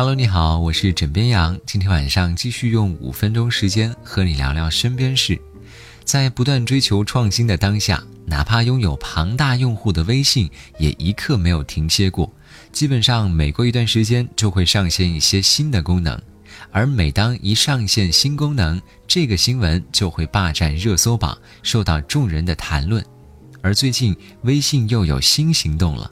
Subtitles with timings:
[0.00, 1.60] Hello，你好，我是枕边羊。
[1.66, 5.38] 今天晚上继续用五分钟时间和你聊聊身边事。
[6.04, 10.48] 在不断追求创新的当下，哪怕拥有庞大用户的微信，
[10.78, 12.32] 也一刻没有停歇过。
[12.72, 16.18] 基本上每过一段时间就会上线一些新的功能，
[16.70, 23.04] 而每当一上线新功能，这个新闻就会霸占热搜榜，受到众人的谈论。
[23.60, 26.10] 而最近微信又有新行动了。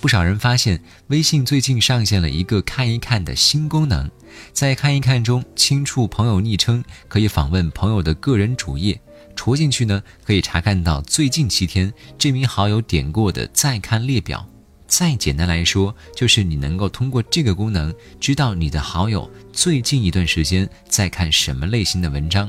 [0.00, 4.08] 不少人发现，微信最近上线了一个“看一看”的新功能，
[4.52, 9.00] 在“看一看”中轻触朋友昵称，可以访问朋友的个人主页，
[9.34, 14.48] 戳进去呢，可以查看到最近七天这名好友点过的再看列表。
[14.86, 22.48] 再简单来说，就是你能够通过这个功能，知道你的好友最近一段时间在看什么类型的文章。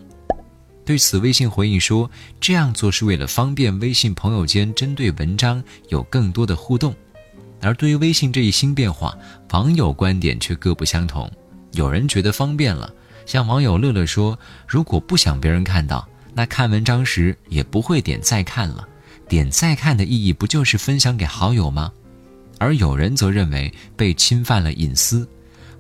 [0.86, 2.10] 对此，微信回应说，
[2.40, 6.96] 这样做是为了方便微信朋友间针对文章有更多的互动。
[7.62, 9.18] 而对于微信这一新变化，
[9.52, 11.30] 网友观点却各不相同。
[11.74, 12.92] 有人觉得方便了，
[13.26, 18.88] 像网友乐乐说：“如果不想别人看到，那看文章时也不会点再看了。
[19.28, 21.92] 点再看的意义不就是分享给好友吗？”
[22.60, 25.28] 而有人则认为被侵犯了隐私。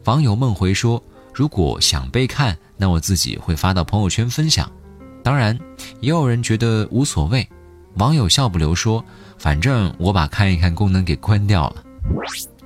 [0.05, 4.71] 网友梦回说：“如果想被看，那我自己会发到朋友圈分享。”
[5.21, 5.57] 当然，
[5.99, 7.47] 也有人觉得无所谓。
[7.95, 9.03] 网友笑不留说。
[9.37, 11.83] 反正我把看一看功能给关掉了。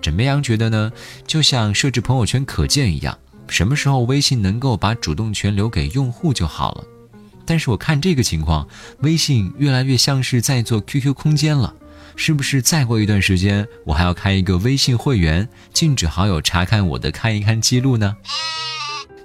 [0.01, 0.91] 枕边羊觉得呢，
[1.27, 3.15] 就像设置朋友圈可见一样，
[3.47, 6.83] 什么时候微信能够把主动权留给用户就好了。
[7.45, 8.67] 但是我看这个情况，
[9.01, 11.75] 微信越来越像是在做 QQ 空间了，
[12.15, 18.17] 是不是再过一段时间，我还要开一个微信会员，禁止好友查看我的看一看记录呢？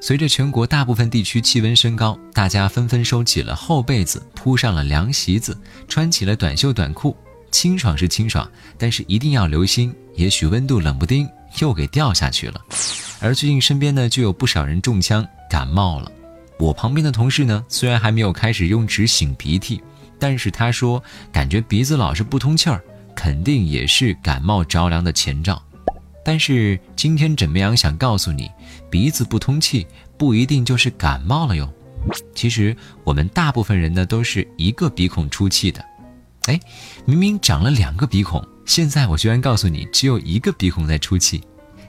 [0.00, 7.16] 随着全国大部分地区气温升高，大家纷纷收起了厚被子，铺上了凉席子，穿起了短袖短裤。
[7.50, 11.28] 清爽是清爽，但是一定要留心，也许温度冷不丁
[11.60, 12.64] 又给掉下去了。
[13.20, 16.12] 而最近身边呢就有不少人中枪感冒了。
[16.58, 19.82] 我旁边的同事呢，虽然还没有开始用纸擤鼻涕，
[20.18, 21.02] 但是他说
[21.32, 22.82] 感觉鼻子老是不通气儿，
[23.16, 25.60] 肯定也是感冒着凉的前兆。
[26.28, 28.50] 但是今天枕边羊想告诉你，
[28.90, 29.86] 鼻子不通气
[30.18, 31.66] 不一定就是感冒了哟。
[32.34, 35.82] 其实我们大部分人呢都是一个鼻孔出气的。
[36.48, 36.60] 哎，
[37.06, 41.42] 明明长了两个鼻孔，现在我居然告诉你只有一个鼻孔在出气。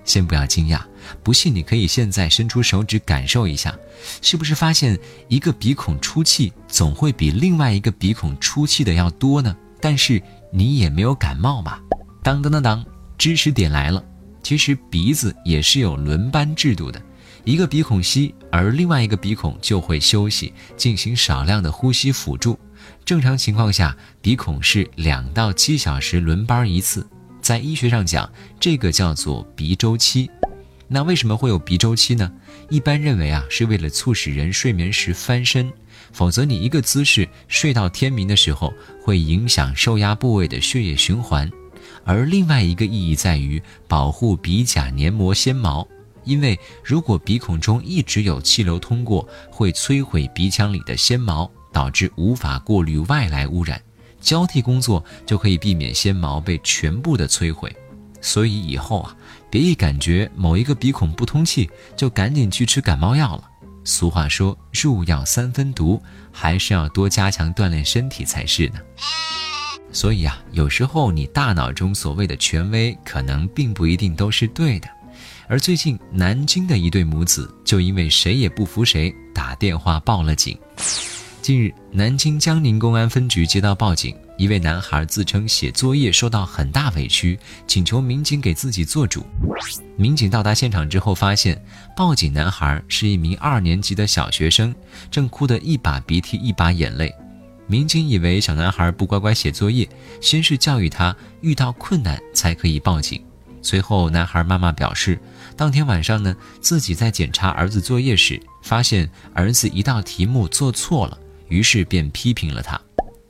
[0.05, 0.79] 先不要惊讶，
[1.21, 3.77] 不信你可以现在伸出手指感受一下，
[4.21, 4.97] 是不是发现
[5.27, 9.53] 一个鼻孔出气总会比另外一个鼻孔出气的要多呢？
[9.81, 11.81] 但是你也没有感冒吧？
[12.23, 12.85] 当当当当，
[13.17, 14.01] 知识点来了。
[14.41, 17.01] 其实鼻子也是有轮班制度的，
[17.43, 22.57] 一个鼻孔吸，而另外一个鼻孔就会休息，进行少量的呼吸辅助。
[23.03, 27.05] 正常情况下，鼻孔是两到七小时轮班一次，
[27.41, 30.29] 在医学上讲，这个叫做鼻周期。
[30.87, 32.31] 那为什么会有鼻周期呢？
[32.69, 35.71] 一般认为啊，是为了促使人睡眠时翻身，
[36.11, 38.73] 否则你一个姿势睡到天明的时候，
[39.03, 41.49] 会影响受压部位的血液循环。
[42.03, 45.87] 而另外一个意义在于保护鼻甲黏膜纤毛，
[46.23, 51.49] 因为如果鼻孔中一直有气流通过，会摧毁鼻腔里的纤毛。
[51.71, 53.79] 导致无法过滤外来污染，
[54.19, 57.71] 交替工作就可以避免纤毛被全部的摧毁。
[58.21, 59.15] 所以以后啊，
[59.51, 63.43] 别一感觉某一个鼻孔不通气，就赶紧去吃感冒药了。
[63.83, 68.79] 俗话说入药三分毒，还是要多加强锻炼身体才是呢。
[69.91, 74.87] 所以啊，有时候你大脑中所谓的权威，可能并不一定都是对的。
[75.47, 80.57] 而最近南京的一对母子，就因为谁也不服谁，打电话报了警。
[81.41, 89.25] 近日，南京江宁公安分局接到报警，一位男孩自称写作业受到很大委屈，请求民警给自己做主。
[89.95, 91.59] 民警到达现场之后，发现
[91.95, 94.75] 报警男孩是一名二年级的小学生，
[95.09, 97.11] 正哭得一把鼻涕一把眼泪。
[97.69, 99.87] 民警以为小男孩不乖乖写作业，
[100.19, 103.23] 先是教育他遇到困难才可以报警。
[103.61, 105.19] 随后，男孩妈妈表示，
[105.55, 111.15] 当天晚上呢，自己在检查儿子作业时，发现儿子一道题目做错了。
[111.47, 112.81] 于是便批评了他，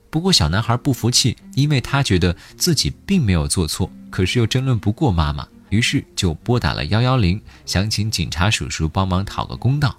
[0.10, 9.94] 不过小男孩不服气，因为他觉得自己并没有做错，可是又争论不过妈妈，于是就拨打了幺幺零，想请警察叔叔帮忙讨个公道。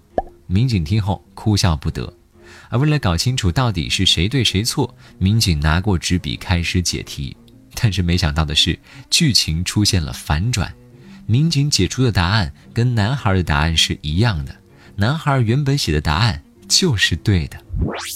[0.46, 2.10] 民警听后哭笑不得，
[2.70, 7.36] 而为了搞清楚到底是谁对谁错，民警拿过纸笔开始解题，
[7.74, 8.78] 但是没想到的是，
[9.10, 10.72] 剧情出现了反转，
[11.26, 14.56] 民警解出的答案跟男孩的答案是一样的，
[14.96, 17.62] 男孩原本写的答案就是对的。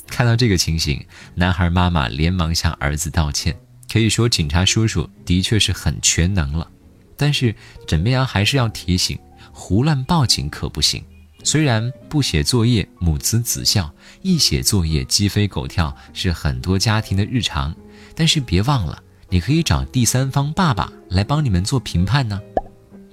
[0.07, 1.05] 看到这个情形，
[1.35, 3.55] 男孩妈妈连忙向儿子道歉。
[3.93, 6.69] 可以说，警察叔叔的确是很全能了。
[7.17, 7.55] 但是，
[7.87, 9.17] 枕边羊还是要提醒：
[9.53, 11.03] 胡乱报警可不行。
[11.45, 13.93] 虽然不写作业母慈子孝，
[14.23, 17.73] 一写作业鸡飞狗跳是很多家庭的日常，
[18.17, 22.41] 但是别忘了，你可以找第三方爸爸来帮你们做评判呢。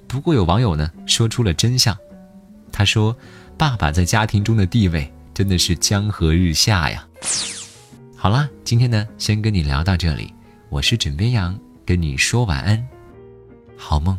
[0.08, 1.96] 不过有网友呢说出了真相，
[2.72, 3.14] 他说
[3.58, 7.06] ：“爸爸在家庭中的地位真的是江河日下呀。”
[8.16, 10.32] 好啦，今天呢先跟你聊到这里，
[10.70, 12.82] 我是枕边羊，跟你说晚安，
[13.76, 14.18] 好梦。